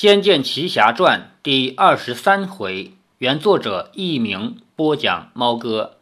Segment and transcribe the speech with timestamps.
[0.00, 5.96] 仙剑奇侠传》第二十三回，原作者佚名，播讲猫哥。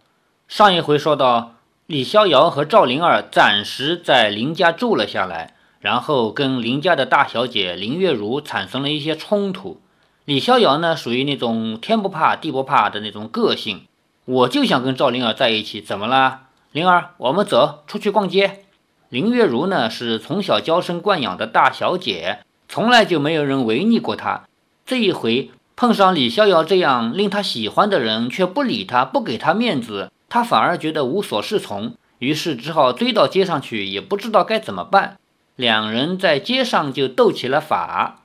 [0.47, 1.55] 上一回说到，
[1.87, 9.81] 李逍遥和赵灵儿暂时在林家住了下来，然后跟林家的大小姐林月如产生了一些冲突。
[10.27, 13.87] 李逍遥呢，属于那种天不怕地不怕的那种个性，
[14.27, 16.49] 我就想跟赵灵儿在一起，怎么啦？
[16.71, 18.65] 灵儿，我们走出去逛街。
[19.09, 22.41] 林月如呢，是从小娇生惯养的大小姐。
[22.69, 24.45] 从来就没有人违逆过他，
[24.85, 35.17] 这一回碰上李逍遥这样令他喜欢的人，却不理他，不给他面子，他反而觉得无所适从，于是只好追到街上去，也不知道该怎么办。
[35.55, 38.23] 两人在街上就斗起了法。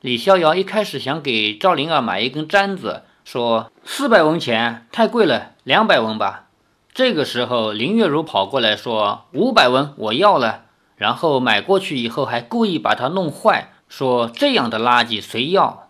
[0.00, 6.48] 李逍遥一开始想给赵灵儿买一根簪子，说四百文钱太贵了，两百文吧。
[6.92, 10.64] 这个时候林月如跑过来说五百文我要了，
[10.96, 13.72] 然后买过去以后还故意把它弄坏。
[13.88, 15.88] 说这样的垃圾谁要？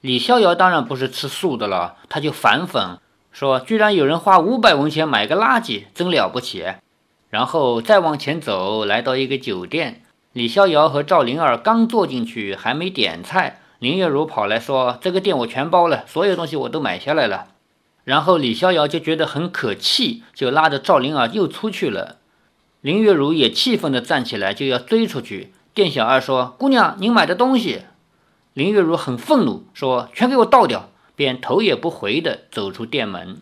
[0.00, 2.98] 李逍遥当然不是吃素的了，他就反讽
[3.32, 6.64] 说：“居然有人花五百文钱买个垃圾，真了不起。”
[7.30, 10.02] 然后再往前走，来到一个酒店。
[10.32, 17.48] 李逍遥和赵灵儿刚坐进去，还没点菜，林月如跑来说：“这个店我全包了，所有东西我都买下来了。”
[18.04, 22.16] 然后李逍遥就觉得很可气，就拉着赵灵儿又出去了。
[22.80, 25.52] 林月如也气愤地站起来，就要追出去。
[25.78, 27.82] 店小二说：“姑娘，您买的东西。”
[28.52, 33.40] 林月如很愤怒，说：“全给我倒掉！”便头也不回地走出店门。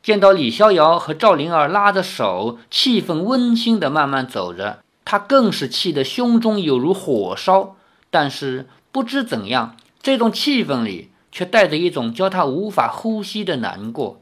[0.00, 7.74] 见到李逍遥和赵灵儿拉着手，气氛温馨地慢慢走着，他更是气得胸中有如火烧。
[8.10, 14.20] 但是不知怎样，这种气氛里却带着一种叫他无法呼吸的难过，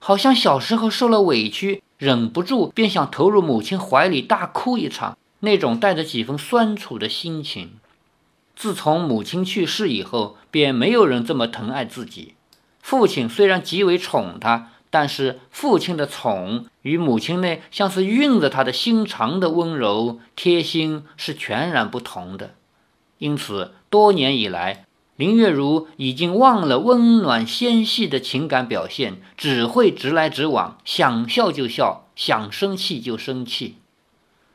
[0.00, 5.16] 好像小时候受了委屈，忍不住便想投入母亲怀里大哭一场。
[5.44, 7.74] 那种带着几分酸楚的心情。
[8.56, 12.34] 自从母亲去世以后，便没有人这么疼爱自己。
[12.80, 22.54] 父亲虽然极为宠他，但是父亲的宠与母亲那像是运着他的心肠的温柔贴心是全然不同的。
[23.18, 24.84] 因此，多年以来，
[25.16, 33.76] 林月如已经忘了温暖纤细的情感表现，只会直来直往，想笑就笑，想生气就生气。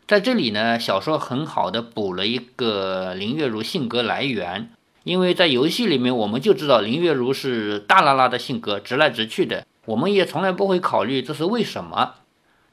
[0.10, 4.72] 在这里呢，小说很好的补了一个林月如性格来源，
[5.04, 12.16] 因为在游戏里面我们就知道林月如是大拉拉的性格，直来直去的，我们也从来不会考虑这是为什么。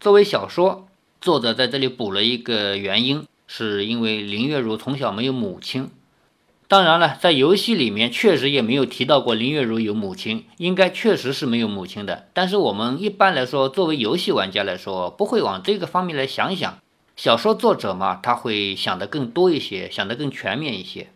[0.00, 0.88] 作为小说
[1.20, 5.91] 作者在这里补了一个原因，是因为林月如从小没有母亲。
[6.69, 12.28] 当然了，在游戏里面确实也没有提到过林月如有母亲，应该确实是没有母亲的。
[12.32, 16.78] 但是我们一般来说，作为游戏玩家来说，不会往这个方面来想想。
[17.16, 21.09] 小说作者嘛，他会想得更多一些，想得更全面一些。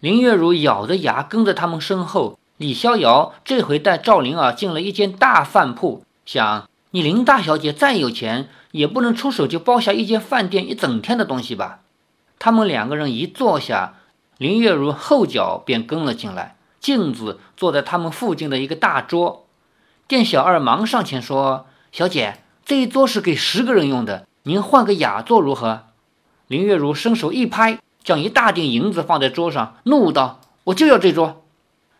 [0.00, 2.38] 林月如咬着牙跟在他们身后。
[2.58, 11.80] 李逍遥这回带赵灵儿进了一间大饭铺，想你林大小姐再有钱，也不能出手就包下一间饭店一整天的东西吧？
[12.38, 13.94] 他们两个人一坐下，
[14.38, 19.46] 林月如后脚便跟了进来，镜子坐在他们附近的一个大桌。
[20.06, 25.82] 店小二忙上前说：“小姐，这一桌是给十个人用的。”您换个雅座如何？
[26.48, 31.44] 林月如伸手一拍，将一大锭银子放在桌上，怒道：“我就要这桌！”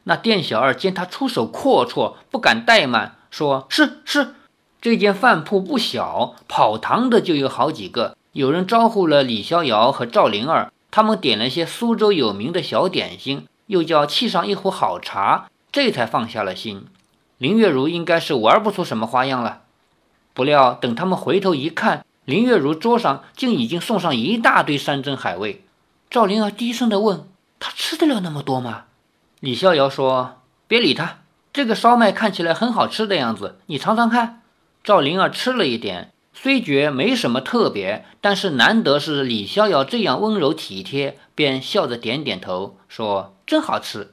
[0.05, 4.35] 那店小二见他出手阔绰，不敢怠慢，说：“是是，
[4.81, 8.17] 这间饭铺不小，跑堂的就有好几个。
[8.33, 16.87] 有人招呼了李逍遥和赵灵儿，他们点了些苏州有名的小点心，又叫沏上一壶好茶，这才放下了心。
[17.39, 19.61] 林月如应该是玩不出什么花样了。
[20.35, 25.65] 不料等他们回头一看，林月如桌上竟已经送上一大堆山珍海味，
[26.09, 27.27] 赵灵儿低声地问
[27.59, 28.84] ：“他吃得了那么多吗？”
[29.41, 31.19] 李逍遥说：“别理他，
[31.53, 34.43] 这个烧麦看起来很好吃的样子，你尝尝看。”
[34.84, 44.12] 赵灵儿吃了一点，虽觉没什么特别，但是难得是李逍遥这样温柔体贴，便笑着点点头，说：“真好吃。”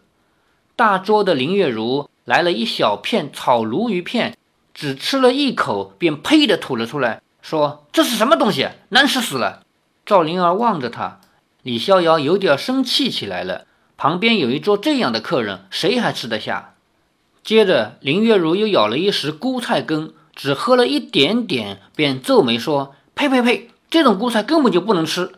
[0.76, 4.36] 大桌的林月如来了一小片炒鲈鱼片，
[4.74, 7.22] 只吃了一口，便呸的吐了出来。
[7.50, 9.64] 说这是什么东西，难吃死了！
[10.06, 11.20] 赵灵儿望着他，
[11.64, 13.66] 李逍遥有点生气起来了。
[13.98, 16.76] 旁边有一桌这样的客人，谁还吃得下？
[17.44, 25.32] 接着林月如又舀了一时菇菜羹，只喝了一点点，便皱眉说：“呸呸呸，这种菇菜根本就不能吃。”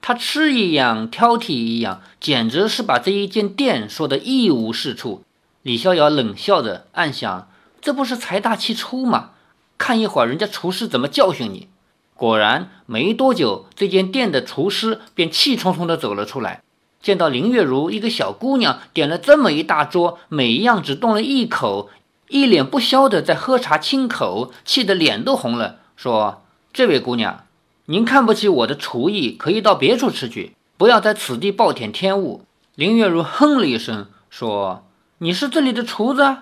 [0.00, 5.24] 他吃一样挑剔一样，简直是把这一间店说得一无是处。
[5.62, 7.50] 李逍遥冷笑着，暗想：
[7.80, 9.30] 这不是财大气粗吗？
[9.78, 11.68] 看一会儿，人家厨师怎么教训你？
[12.14, 16.62] 果然，没多久，这间店的厨师便气冲冲地走了出来。
[17.00, 21.90] 见到林月如一个小姑娘点了这么一大桌，每一样只动了一口，
[22.28, 26.42] 一脸不消的在喝茶亲口，气得脸都红了，说
[26.74, 27.44] ：“这位姑娘，
[27.86, 32.42] 您看不起我的厨艺，可以到别处吃去，不要在此地暴殄天物。”
[32.74, 34.84] 林月如哼了一声，说
[35.18, 36.38] ：“你是这里的厨子，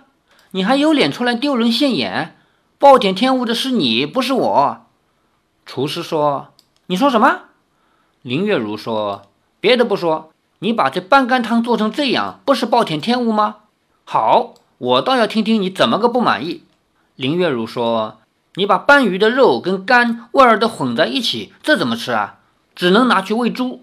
[0.53, 2.36] 你还有脸出来丢人现眼？
[2.79, 4.87] 暴殄天物的是你，不是我。”
[5.67, 6.49] 厨师说
[6.87, 7.43] ：“你说什么？”
[8.23, 9.23] 林月如说
[9.61, 10.31] ：“别的不说。”
[10.61, 13.57] 你把这半干汤做成这样，不是暴殄天物吗？
[14.05, 16.63] 好，我倒要听听你怎么个不满意。
[17.15, 18.17] 林月如说
[18.57, 22.39] ：“你把斑鱼的肉跟肝味儿都混在一起，这怎么吃啊？
[22.75, 23.83] 只能拿去喂猪。”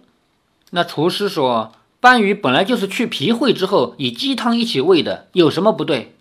[0.72, 6.16] 那厨师说：“斑鱼本来就是去皮会之后以鸡汤一起喂的，有什么不对？”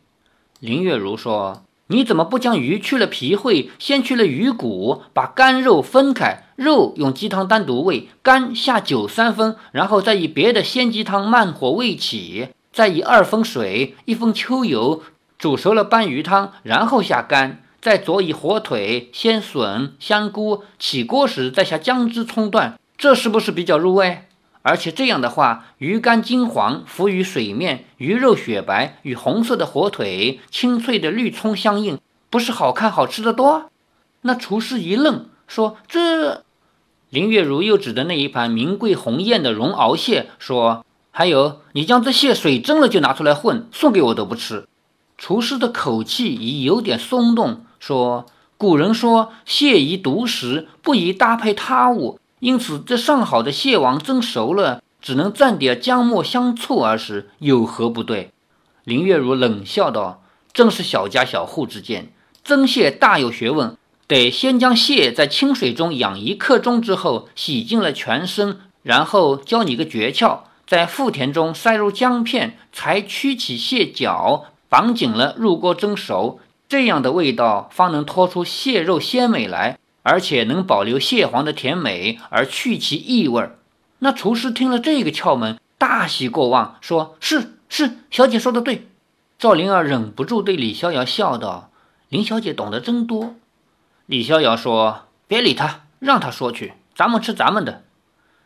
[0.60, 1.62] 林月如说。
[1.92, 15.02] 你怎么不将鱼去了皮会，先去了鱼骨，把肝肉分开，肉用鸡汤单独喂，肝下酒三分，然后再以别的鲜鸡汤慢火煨起，再以二分水、一分秋油
[15.36, 24.22] 煮熟了拌鱼汤，然后下肝，再佐以火腿、鲜笋、香菇，起锅时再下姜汁、葱段，这是不是比较入味？
[24.62, 31.98] 而且这样的话，鱼肝金黄浮于水面，鱼肉雪白，与红色的火腿、清脆的绿葱相应，
[32.30, 33.70] 不是好看好吃的多？
[34.20, 36.44] 那厨师一愣，说：“这……”
[37.10, 44.68] 林月如又指着那一盘名贵红艳的绒螯蟹，说：“还有，你将这蟹水蒸了就拿出来混，送给我都不吃。”
[45.18, 48.26] 厨师的口气已有点松动，说
[48.56, 58.32] ：“古人说，蟹宜独食，不宜搭配他物。”因此，这上好的蟹王蒸熟了，只能蘸点姜末香醋而食，有何不对？
[58.82, 62.12] 林月如冷笑道：“正是小家小户之见，
[62.42, 63.76] 蒸蟹大有学问，
[64.08, 83.50] 得先将蟹在清水中养一刻钟之后，洗净了全身，然后教你个诀窍，在腹田中塞入姜片，才曲起蟹脚，绑紧了入锅蒸熟，这样的味道方能拖出蟹肉鲜美来。”而且能保留蟹黄的甜美，而去其异味。
[84.00, 88.88] 那厨师听了这个窍门，大喜过望，说是是，小姐说的对。
[89.38, 91.70] 赵灵儿忍不住对李逍遥笑道
[92.08, 93.34] ：“林小姐懂得真多。”
[94.06, 97.82] 李逍遥说：“别理他，让他说去，咱们吃咱们的。”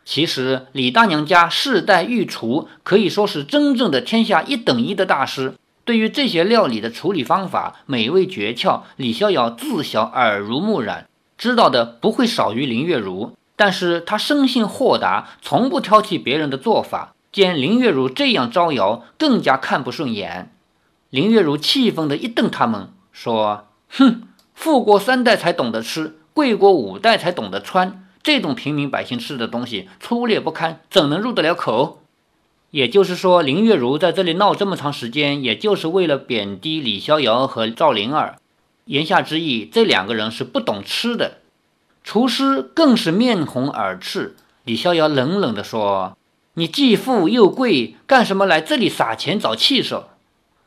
[0.04, 5.54] 其实李大娘家世代御厨，可以说是真正的天下一等一的大师。
[5.84, 11.08] 对于这些料理的处理方法、美味诀窍，李逍遥自小耳濡目染。
[11.38, 17.14] 知道的不会少于林月如，但是他生性豁达，从不挑剔别人的做法。
[17.30, 20.50] 见林月如这样招摇，更加看不顺眼。
[21.10, 24.22] 林月如气愤的一瞪他们，说：“哼，
[24.54, 32.00] 富国三代才懂得吃，贵国五代才懂得穿，这种平民百姓吃的东西粗劣不堪，怎能入得了口？”
[32.72, 38.36] 也就是说，林月如在这里闹这么长时间，也就是为了贬低李逍遥和赵灵儿。
[38.86, 41.38] 言下之意，这两个人是不懂吃的。
[42.04, 44.36] 厨师更是面红耳赤。
[44.64, 46.16] 李逍遥冷冷地说
[46.54, 50.10] ：“你既富又贵，干什么来这里撒钱找气受？”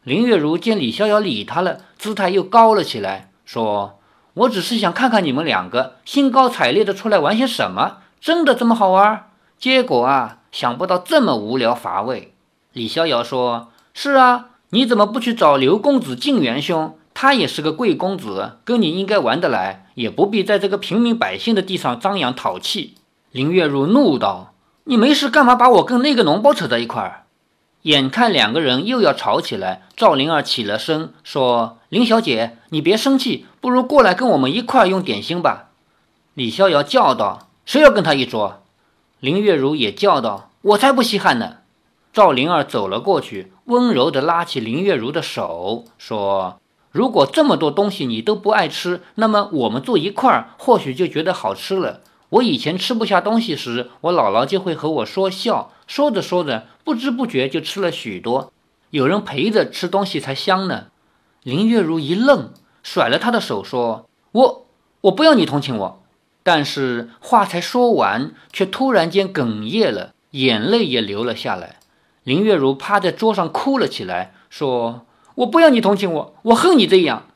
[0.04, 4.00] 林月如见李逍遥理他了，姿态又高了起来，说
[4.36, 9.30] ：“我只是想看看你们两个兴高采烈的出来玩些什么，真的这么好玩？
[9.58, 12.34] 结果啊，想不到这么无聊乏味。”
[12.74, 22.94] 李逍遥说：“是啊，你怎么不去找刘公子晋元兄？”他也是个贵公子，跟你应该玩得来，也不必在这个平民百姓的地上张扬讨气。
[23.32, 24.54] 林月如怒道
[24.88, 27.26] ：“你没事干嘛把我跟那个脓包扯在一块儿？”
[27.84, 35.72] 眼看两个人又要吵起来，赵灵儿起了身说：“林小姐，你别生气，不如过来跟我们一块儿用点心吧。”
[36.36, 38.64] 李逍遥叫道：“谁要跟他一桌？”
[39.20, 41.58] 林月如也叫道：“我才不稀罕呢。”
[42.14, 46.62] 赵灵儿走了过去，温柔地拉起林月如的手说。
[47.00, 52.02] 如果这么多东西你都不爱吃，那么我们坐一块儿，或许就觉得好吃了。
[52.28, 58.52] 我以前吃不下东西时，我姥姥就会和我说笑，说着说着，不知不觉就吃了许多。
[58.90, 60.88] 有人陪着吃东西才香呢。
[61.44, 62.52] 林月如一愣，
[62.84, 64.66] 甩了他的手，说：“我
[65.00, 66.04] 我不要你同情我。”
[66.44, 71.78] 但是话才说完，却突然间哽咽了，眼泪也流了下来。
[72.26, 75.06] 林月如趴在桌上哭了起来，说。
[75.40, 77.28] 我不要你同情我，我恨你这样。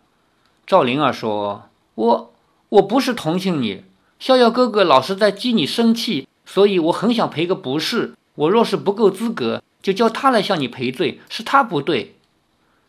[0.67, 2.33] 赵灵儿说：“我
[2.67, 3.86] 我不是同情你，
[4.19, 8.15] 逍遥哥哥老是在激你生气，所以我很想赔个不是。
[8.36, 12.17] 我若是不够资格，就叫他来向你赔罪，是他不对。”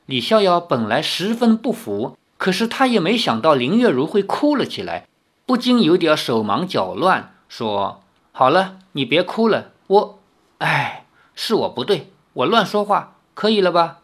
[0.07, 5.07] 李逍遥本来十分不服，可是他也没想到林月如会哭了起来，
[5.47, 8.03] 不禁有点手忙脚乱，说
[8.33, 10.19] ：“好了，你别哭了，我……
[10.59, 11.07] 哎，
[11.37, 13.99] 是我不对，我乱说话，可以了吧？”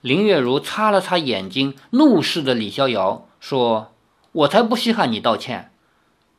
[0.00, 3.92] 林月如擦了擦眼睛，怒视着李逍遥说
[4.30, 5.72] ：“我才不稀罕你道歉。”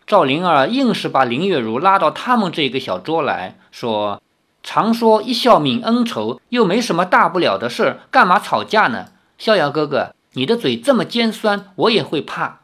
[0.08, 4.22] 赵灵儿硬是把林月如拉到他们这个小桌来说
[4.64, 12.62] ：“常说一笑泯恩仇，又没什么大不了的事，干嘛吵架呢？”逍遥哥哥，你的嘴这么尖酸，我也会怕。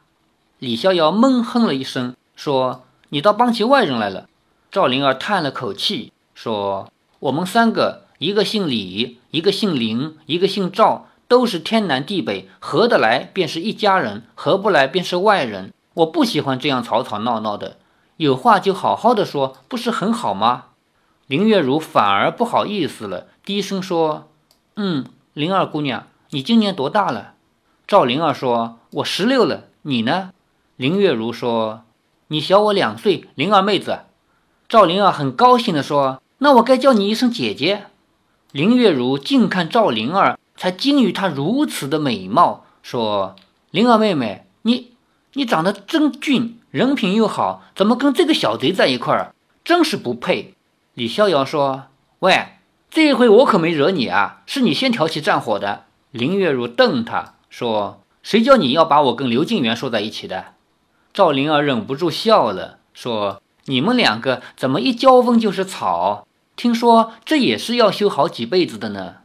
[0.59, 4.27] 李逍遥闷哼了一声，说：“你倒帮起外人来了。”
[4.71, 15.73] 赵灵儿叹了口气，说：“我们三个。”一个姓李，一个姓林，一个姓赵，都是天南地北，合得来便是一家人，合不来便是外人。
[15.95, 17.77] 我不喜欢这样吵吵闹闹的，
[18.17, 20.65] 有话就好好的说，不是很好吗？
[21.27, 24.29] 林月如反而不好意思了，低声说
[24.77, 27.33] ：“嗯，灵儿姑娘，你今年多大了？”
[27.87, 30.31] 赵灵儿说：“我十六了，你呢？”
[30.77, 31.83] 林月如说
[32.27, 33.99] ：“你小我两岁，灵儿妹子。”
[34.69, 37.87] 赵灵儿很高兴地说：“那我该叫你一声姐姐。”
[38.55, 43.35] 林月如近看赵灵儿，才惊于她如此的美貌，说
[43.69, 44.93] ：“灵儿妹妹，你
[45.33, 49.35] 你长得真俊，人品又好，怎么跟这个小贼在一块儿？
[49.65, 50.53] 真是不配。”
[50.95, 51.87] 李逍遥说
[52.19, 52.45] ：“喂，
[52.89, 60.53] 这一回我可没惹你啊，是你先挑起战火的。”林月如瞪他说：“谁叫你要把我跟刘静元说在一起的？”
[61.13, 69.15] 赵灵儿忍不住笑了，说：“你们两个怎么一交锋就是吵？”听说这也是要修好几辈子的呢。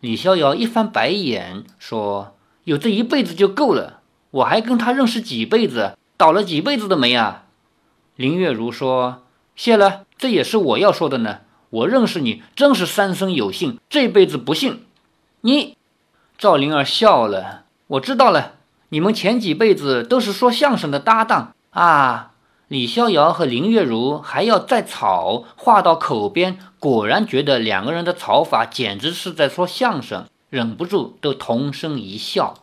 [0.00, 7.46] 李逍遥一翻白眼说：“有这一辈子就够了，我还跟他认识几辈子，倒了几辈子的霉啊。”
[8.14, 9.24] 林月如说
[9.56, 11.40] ：“谢了，这也是我要说的呢。
[11.70, 14.84] 我认识你真是三生有幸，这辈子不幸。”
[15.42, 15.76] 你，
[16.38, 17.64] 赵灵儿笑了。
[17.88, 18.54] 我知道了，
[18.90, 22.32] 你们前几辈子都是说相声的搭档啊。
[22.68, 32.62] 李逍遥和林月如还要再吵，话到口边，果然觉得两个人的吵法简直是在说相声，忍不住都同声一笑。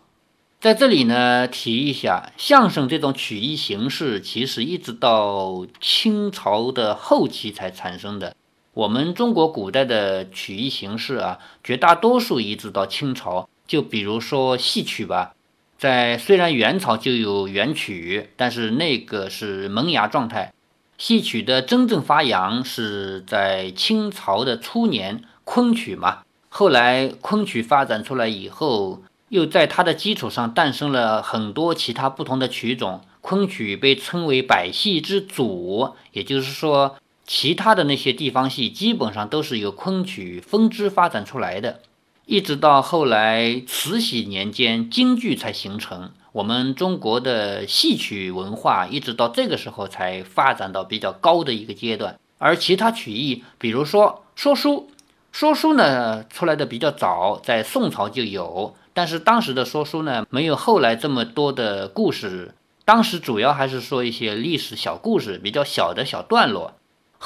[0.61, 8.35] 在这里呢，提一下，相声这种曲艺形式，其实一直到清朝的后期才产生的。
[8.75, 15.33] 我们中国古代的曲艺形式啊，绝大多数一直到清朝，就比如说戏曲吧。
[15.77, 20.53] 在虽然元朝就有元曲，但是那个是萌芽状态。
[20.97, 26.19] 戏曲的真正发扬是在清朝的初年，昆曲嘛。
[26.47, 33.01] 后来昆曲发展出来以后，又在它的基础上诞生了很多其他不同的曲种。
[33.19, 41.79] 昆曲被称为百戏之祖，也就是说，其他的那些地方戏基本上都是由昆曲分支发展出来的。
[42.25, 46.11] 一直到后来慈禧年间，京剧才形成。
[46.31, 52.19] 我们中国的戏曲文化一直到这个时候才发展到比较高的一个阶段。
[52.39, 54.89] 而其他曲艺，比如说说书，
[55.31, 62.55] 说书呢出来的比较早，在宋朝就有，但是当时的说书呢没有后来这么多的故事。
[62.83, 66.73] 当时主要还是说一些历史小故事，比较小的小段落。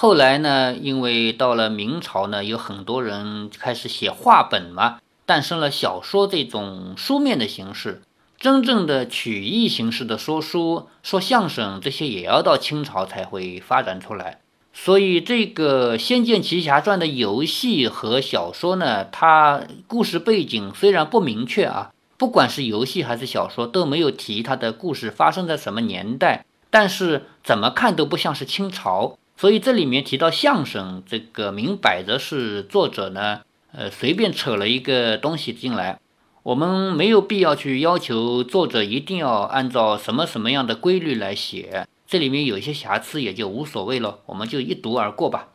[0.02, 8.02] 后来呢，因为到了明朝呢，有很多人开始写话本嘛，诞生了小说这种书面的形式。
[8.38, 14.40] 真正的曲艺形式的说书、说相声这些，也要到清朝才会发展出来。
[14.72, 29.18] 所以，这个《仙剑奇侠传》的游戏和小说呢，它故事背景虽然不明确啊，不管是游戏还是小说，都没有提它的故事发生在什么年代，但是怎么看都不像是清朝。
[29.40, 33.40] 所以这里面提到相声，这个明摆着是作者呢，
[33.72, 35.98] 呃，随便扯了一个东西进来。
[36.44, 45.48] 我们没有必要去要求作者一定要按照什么什么样的规律来写，这里面有些瑕疵也就无所谓了，我们就一读而过吧。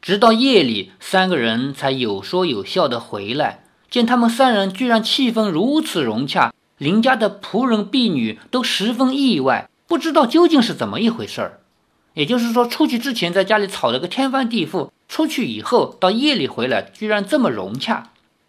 [0.00, 11.60] 直到夜里，三个人才有说有笑的回来，见他们三人居然气氛如此融洽，林家的仆人婢女都十分意外，不知道究竟是怎么一回事儿。
[12.16, 18.08] 也就是说，出去之前在家里吵了个天翻地覆，出去以后到夜里回来，居然这么融洽。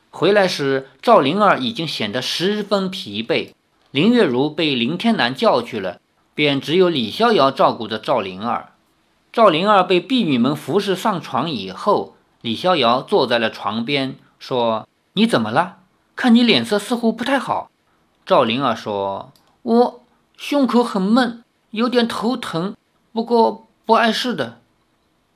[0.10, 3.50] 回来时，赵灵儿已经显得十分疲惫，
[3.92, 6.00] 林月如被林天南叫去了，
[6.34, 8.70] 便只有李逍遥照顾着赵灵儿。
[9.34, 15.80] 赵灵儿被婢女们服侍上床以后，李逍遥坐在了床边，说：“你怎么了？
[16.16, 17.70] 看你脸色似乎不太好。”
[18.26, 19.34] 赵灵儿说
[19.64, 20.04] ：“我
[20.38, 22.74] 胸口很闷，有点头疼。”
[23.18, 24.60] 不过不碍事的，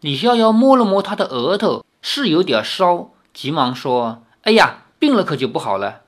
[0.02, 6.02] 李逍遥摸了摸他的额头，是有点烧，急忙说：“哎呀，病了可就不好了。”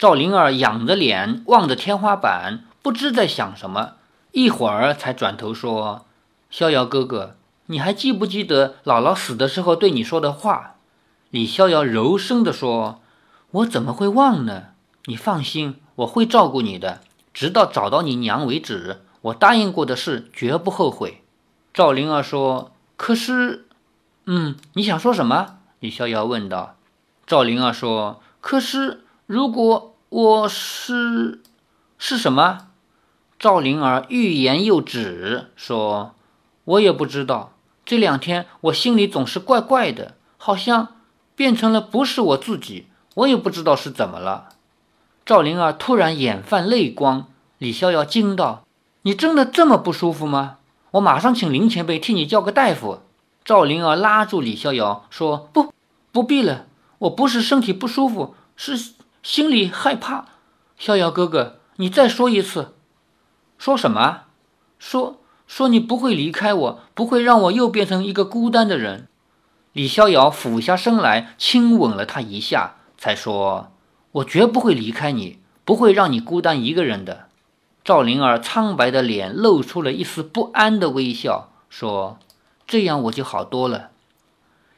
[0.00, 3.96] 赵灵儿仰着脸望着天花板，不知在想什么，
[4.32, 6.06] 一会儿才转头说
[6.50, 7.36] ：“逍遥哥哥，
[7.66, 10.76] 你还记不记得姥姥死的时候对你说的话？
[11.28, 13.02] 李逍遥柔声地说
[13.60, 14.68] ：“我怎么会忘呢？
[15.04, 17.02] 你放心，我会照顾你的，
[17.34, 19.02] 直到找到你娘为止。
[19.22, 21.22] 我答应过的事，绝不后悔。”
[21.72, 23.66] 赵灵儿说：“可是，
[24.26, 26.76] 嗯，你想说什么？”李逍遥问道。
[27.26, 31.40] 赵灵儿说：“可是，如果我是
[31.98, 32.68] 是什么？”
[33.38, 36.14] 赵灵儿欲言又止，说
[36.64, 37.52] ：“我也不知道。
[37.84, 40.88] 这两天我心里总是怪怪的，好像……”
[41.36, 44.50] 变成了不是我自己，我也不知道是怎么了。
[45.24, 48.66] 赵灵儿突然眼泛泪光，李逍遥惊道
[49.02, 50.58] ：“你真的这么不舒服吗？
[50.92, 53.00] 我马上请林前辈替你叫个大夫。”
[53.42, 55.72] 赵灵儿拉住李逍遥说：“不，
[56.12, 56.66] 不必了，
[56.98, 58.92] 我不是身体不舒服，是
[59.22, 60.26] 心里害怕。
[60.76, 62.74] 逍遥哥哥，你再说一次，
[63.56, 64.22] 说什么？
[64.78, 69.08] 说说你不会离开我，不会让我又变成一个孤单的人。”
[69.72, 73.72] 李逍遥俯下身来亲吻了他一下，才说
[74.12, 77.28] ：“我绝不会离开你，不会让你孤单一个人的。”
[77.82, 82.18] 赵灵儿苍白的脸露出了一丝不安的微笑，说
[82.68, 83.90] ：“这样我就好多了。”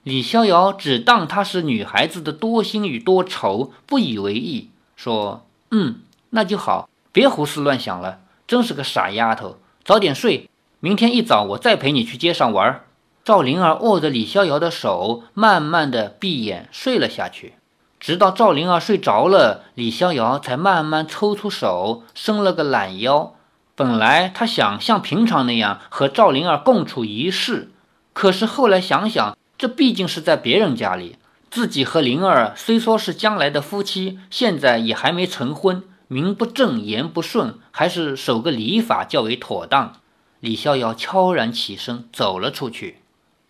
[0.05, 10.49] 李逍遥只当她是女孩子的多心与多愁，不以为意，说：“嗯，那就好，别胡思乱想了，真是个傻丫头，早点睡，
[10.81, 12.85] 明天一早我再陪你去街上玩。”
[13.25, 17.55] 赵灵儿握着李逍遥的手，慢慢的闭眼睡了下去。
[18.03, 23.37] 直到赵灵儿睡着了，李逍遥才慢慢抽出手，伸了个懒腰。
[23.77, 27.71] 本来他想像平常那样和赵灵儿共处一室，
[28.13, 31.17] 可是后来想想，这毕竟是在别人家里，
[31.49, 39.93] 自己和灵儿虽说是将来的夫妻，现在也还没成婚，名不正言不顺，还是守个礼法较为妥当。
[40.41, 42.99] 李逍遥悄然起身走了出去。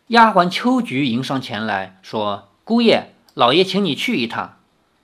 [0.08, 4.56] 丫鬟秋菊迎上前来说：“姑爷，老爷请你去一趟。”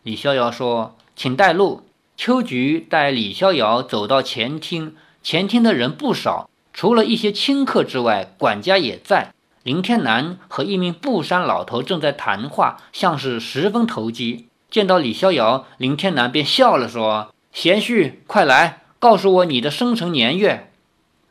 [0.03, 1.83] 李逍遥说：“请带路。”
[2.17, 9.33] 秋菊带李逍遥走到前厅，前厅的人不少，除了一些亲客之外，管家也在。
[9.63, 14.49] 林天南和一名布衫老头正在谈话，像是十分投机。
[14.71, 20.73] 见到李逍遥，林天南便笑了，说：“贤婿，快来，告诉我你的生辰年月。”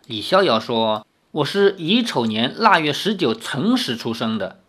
[0.07, 1.05] 李逍遥说。
[1.31, 4.59] 我是乙丑年腊月十九辰时出生的。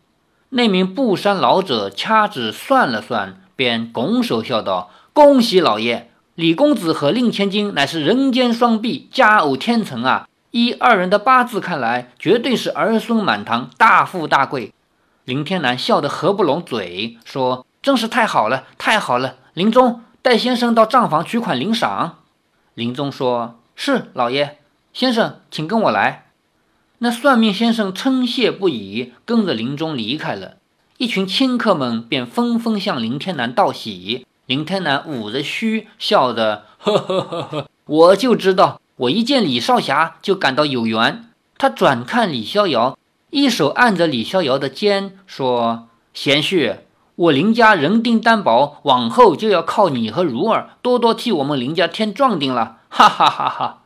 [0.51, 10.27] 那名布衫老者掐指算了算，便拱手笑道：“恭喜老爷，李公子和令千金乃是人间双璧，佳偶天成啊！
[10.53, 14.73] 依二人的八字看来，绝对是儿孙满堂，大富大贵。”
[15.27, 19.35] 林天南笑得合不拢嘴，说：“真是太好了，太好了！
[19.53, 22.21] 林中带先生到账房取款领赏。”
[22.73, 24.59] 林中说：“是老爷，
[24.95, 26.25] 先生请跟我来。”
[27.01, 30.57] 那算命先生称谢不已，跟着林中离开了。
[30.97, 34.27] 一群亲客们便纷纷向林天南道喜。
[34.47, 42.99] 林天南捂着须，笑着：“呵呵呵呵，我就知道，我一见李少侠就感到有缘。”他转看李逍遥，
[43.31, 46.79] 一手按着李逍遥的肩，说：“贤婿，
[47.15, 53.83] 我林家人丁单薄，往后就要靠你和如儿多多替我们林家添壮丁了。”哈哈哈哈！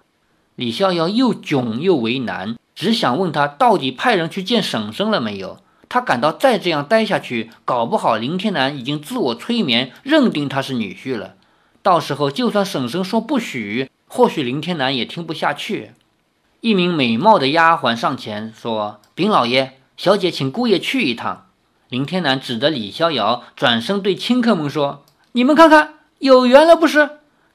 [0.55, 2.57] 李逍遥又窘又为难。
[2.83, 5.59] 只想问他到底派人去见婶婶了没有？
[5.88, 11.35] 他感到再这样待下去，搞不好林天南已经自我催眠，认定他是女婿了。
[11.81, 15.92] 到时候就算婶婶说不许，或许林天南也听不下去。
[16.61, 21.47] 一名美貌的丫鬟上前说：“禀老爷，小姐请姑爷去一趟。”
[21.88, 27.11] 林天南指着李逍遥，转身对亲客们说：“你们看看，有缘了不是？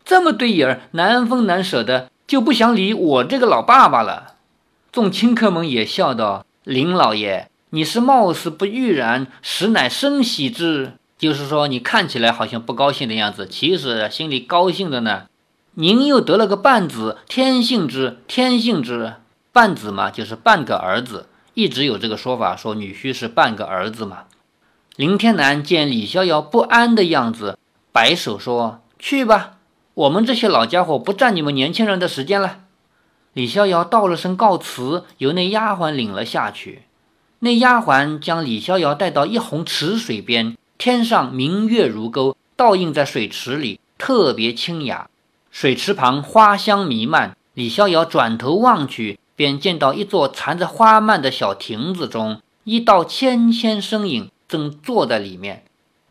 [0.05, 4.35] 这么对眼，难分难舍的，就不想理我这个老爸爸了。”
[4.91, 10.93] 众亲客们也笑道：“林老爷，你是貌似不欲然，实乃生喜之。
[11.17, 15.23] 就是说，你看起来好像不高兴的样子，其实心里高兴的呢。
[15.73, 19.13] 您又得了个半子，天性之，天性之。
[19.51, 24.25] 半子嘛，就是半个儿子，一直有这个说法，说女婿是半个儿子嘛。”
[24.95, 27.57] 林天南见李逍遥不安的样子，
[27.91, 29.57] 摆手说：“去吧，
[29.93, 32.59] 我们这些老家伙不占你们年轻人的时间了。”
[33.37, 36.85] 李逍遥道了声告辞，由那丫鬟领了下去。
[37.37, 45.07] 那丫鬟将李逍遥带到一泓池水边，天上明月如钩，倒映在水池里，特别清雅。
[45.51, 55.63] 水池旁花香弥漫，李逍遥转头望去，便见到一座缠着花蔓的小亭子中，一道纤纤身影正坐在里面。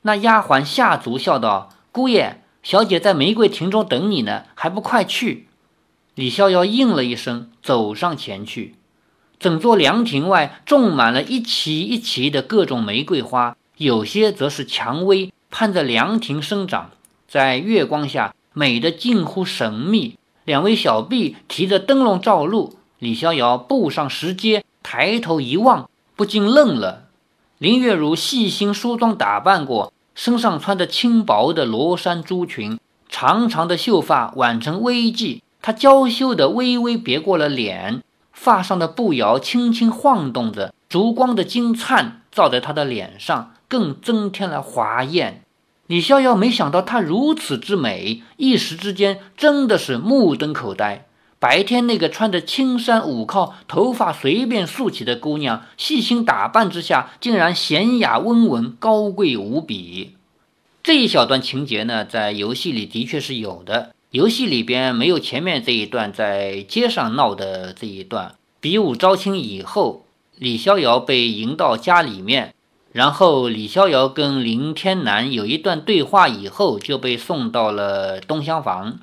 [0.02, 5.45] 那丫鬟下足笑道：“姑爷，小姐在玫瑰亭中等你呢，还不快去？”
[6.16, 8.74] 李逍遥应了一声，走上前去。
[9.38, 16.90] 整座凉亭外种满了一齐一齐的各种玫瑰花，有些则是蔷薇，攀着凉亭生长，
[17.28, 20.16] 在月光下美得近乎神秘。
[20.46, 27.08] 两位小婢提着灯笼照路，李逍遥步上石阶，抬头一望，不禁愣了。
[27.58, 38.00] 林月如细心梳妆打扮过，身上穿着轻薄的罗衫珠裙，长长的秀发挽成微髻，她娇羞的微微别过了脸，
[38.32, 43.54] 发上的步摇轻轻晃动着，烛光的金灿照在她的脸上。
[43.66, 45.42] 更增添了华艳。
[45.88, 51.04] 李逍遥没想到她如此之美，一时之间真的是目瞪口呆。
[51.40, 60.14] 白天那个穿着青衫舞靠、头发随便竖起的姑娘，细心打扮之下，竟然娴雅温文、高贵无比。
[60.84, 63.95] 这一小段情节呢，在游戏里的确是有的。
[64.12, 72.54] 游戏里边没有前面这一段在街上闹的这一段，比武招亲以后，李逍遥被迎到家里面。
[72.92, 79.00] 然后李逍遥跟林天南有一段对话以后，就被送到了东厢房。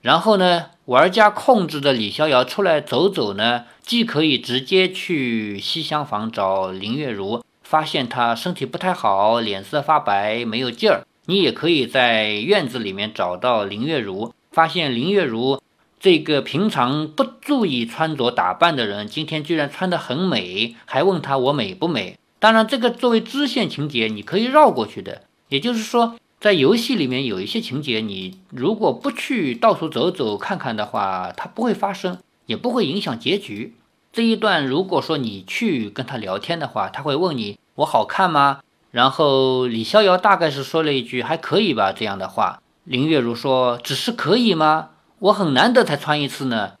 [0.00, 11.04] 然后呢，玩家控制着李逍遥出来走走呢，既可以直接去西厢房找林月如，发现她身体不太好，脸色发白，没有劲儿。
[11.26, 15.60] 你也可以在院子里面找到林月如，发现林月如
[15.98, 22.16] 这个平常不注意穿着打扮的人，今天居然穿得很美，还问她我美不美。
[22.38, 25.22] 当然，这个作为支线情节，你可以绕过去的。
[25.48, 33.74] 也就是说，在游戏里面有一些情节，你如果不去到处走走看看的话，它不会发生，也不会影响结局。
[34.12, 38.60] 这一段，如果说你去跟他聊天的话，他会问你：“我好看吗？”
[38.92, 44.90] 然后李逍遥大概是说了一句：“还可以吧。”这样的话，林月如说：“只是可以吗？
[45.18, 46.72] 我很难得才穿一次呢。”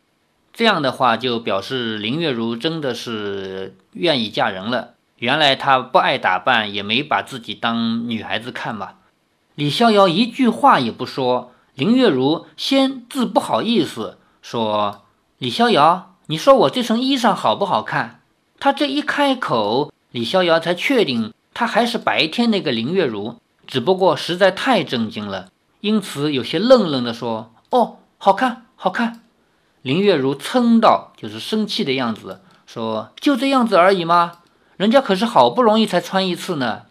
[0.52, 4.94] 这样的话就表示林月如真的是愿意嫁人了。
[5.16, 8.90] 原来她不爱打扮，也没把自己当女孩子看嘛。
[9.54, 15.04] 李逍遥一句话也不说，林月如先自不好意思说
[15.38, 18.20] ：“李逍遥，你说我这身衣裳好不好看？”
[18.60, 23.36] 他这一开口，李逍遥才确定他还是白天那个林月如，
[23.66, 25.48] 只不过实在太震惊了，
[25.84, 29.20] 因此有些愣愣的说：“哦，好看，好看。”
[29.82, 34.38] 林月如嗔道：“就是生气的样子，说就这样子而已吗？”
[34.78, 36.84] 人家可是好不容易才穿一次呢，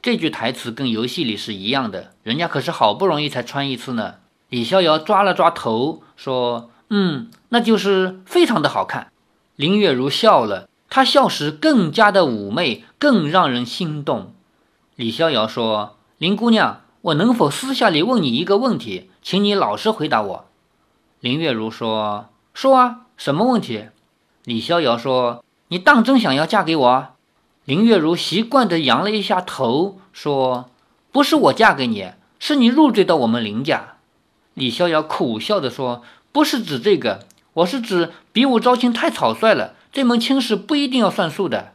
[0.00, 2.12] 这句台词跟游戏里是一样的。
[2.22, 4.14] 人家可是好不容易才穿一次呢。
[4.48, 9.12] 李逍遥抓了抓头，说：“嗯，那就是非常的好看。”
[9.56, 14.32] 林月如笑了，她笑时更加的妩媚，更让人心动。
[14.96, 20.46] 李逍遥说：“林姑娘，我能否私下里问你一个问题，请你老实回答我。”
[21.20, 23.88] 林月如说：“说啊，什么问题？”
[24.44, 27.06] 李逍遥说：“你当真想要嫁给我？”
[27.64, 30.70] 林月如习惯地扬了一下头，说
[31.12, 33.96] ：“不是我嫁给你，是你入赘到我们林家。”
[34.54, 41.72] 李逍遥苦笑地说：“不是指这个，我是指比武招亲太草率了，这门亲事不一定要算数的。”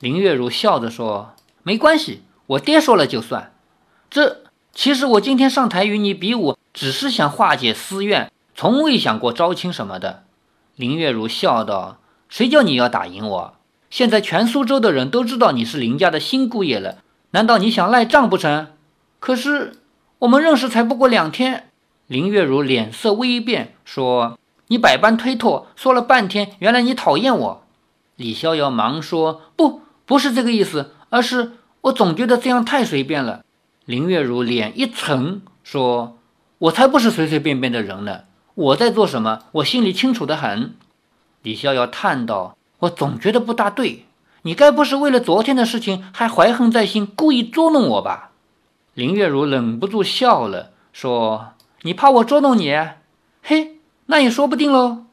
[0.00, 3.52] 林月如笑着说：“没关系，我爹说了就算。
[4.10, 4.41] 这
[4.74, 10.24] 其实我今天上台与你比武，只是想化解私怨，从未想过招亲什么的。”
[10.76, 11.98] 林月如笑道
[12.30, 13.54] ：“谁叫你要打赢我？”
[13.90, 16.98] 现在全苏州的人都知道你是林家的新姑爷了，
[17.32, 18.68] 难道你想赖账不成？
[19.20, 19.74] 可是
[20.20, 21.68] 我们认识才不过两天。
[22.06, 27.66] 林月如脸色微变，说：“你百般推脱，说了半天，原来你讨厌我。”
[28.16, 33.44] 李逍遥忙说：“不，不是这个意思，而是我总觉得这样太随便了。”
[33.84, 36.18] 林月如脸一沉，说
[36.58, 38.22] ：“我才不是随随便便的人呢，
[38.54, 40.74] 我在做什么，我心里清楚的很。”
[41.42, 42.56] 李逍遥叹道。
[42.82, 44.06] 我总觉得不大对，
[44.42, 48.32] 你该不是为了昨天的事情还怀恨在心，故意捉弄我吧？
[48.94, 52.76] 林月如忍不住笑了，说：“你怕我捉弄你？
[53.40, 55.04] 嘿，那也说不定喽。”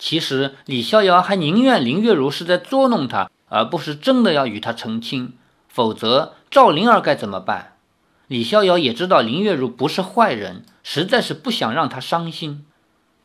[0.00, 5.34] 其实李逍遥还宁愿林月如是在捉弄他，而不是真的要与他成亲，
[5.68, 7.71] 否则赵灵儿该怎么办？
[8.32, 12.64] 李逍遥也知道林月如不是坏人，实在是不想让她伤心。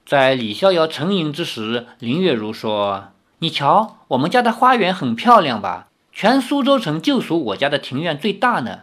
[0.06, 3.06] 在李逍遥沉吟之时，林月如说。
[3.40, 5.88] 你瞧，我们家的花园很漂亮吧？
[6.12, 8.80] 全苏州城就属我家的庭院最大呢。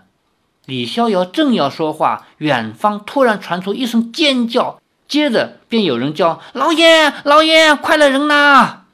[0.64, 8.84] 李逍遥正要说话，远方突然传出一声尖叫，接着便有人叫：“老爷，老爷，快来人呐！”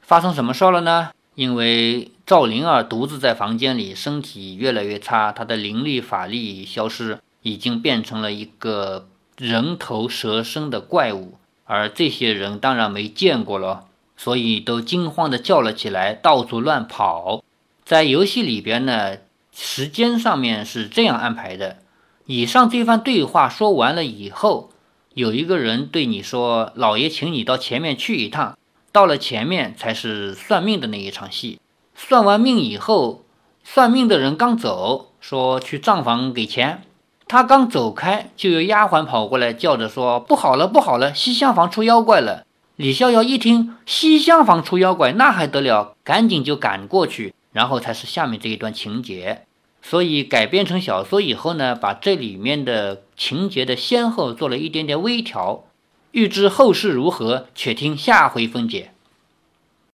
[0.00, 1.10] 发生什么事了呢？
[1.40, 11.38] 因为赵灵儿独自在房间里，身体越来越差，她的灵力法力消失，已经变成了一个人头蛇身的怪物。
[11.64, 13.86] 而这些人当然没见过了。
[14.18, 17.42] 所以都惊慌地叫了起来，到处乱跑。
[17.86, 19.16] 在游戏里边呢，
[19.50, 21.78] 时间上面是这样安排的：
[22.26, 24.68] 以上这番对话说完了以后，
[25.14, 28.58] 有一个人对你说：“老爷，请你到前面去一趟。”
[28.92, 31.60] 到了前面才是算命的那一场戏。
[31.94, 33.24] 算完命以后，
[33.62, 36.82] 算命的人刚走，说去账房给钱。
[37.28, 49.42] 他刚走开，就有丫鬟跑过来叫着说：“不好了，不好了，西厢房出妖怪了！”李逍遥一听西厢房出妖怪，那还得了，赶紧就赶过去，然后才是下面这一段情节。
[49.82, 55.64] 所以改编成小说以后呢，把这里面的情节的先后做了一点点微调。
[56.12, 58.92] 欲知后事如何，且听下回分解。